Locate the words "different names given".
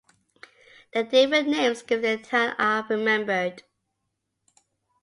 1.03-2.17